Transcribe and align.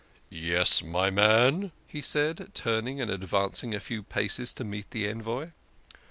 "Yes, 0.31 0.81
my 0.81 1.11
man," 1.11 1.71
he 1.87 2.01
said, 2.01 2.49
turning 2.55 2.99
and 2.99 3.11
advancing 3.11 3.75
a 3.75 3.79
few 3.79 4.01
paces 4.01 4.51
to 4.55 4.63
meet 4.63 4.89
the 4.89 5.07
envoy. 5.07 5.51